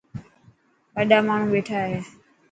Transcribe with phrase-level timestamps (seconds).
[0.95, 1.99] وڏا ماڻهو ٻيٺا هي.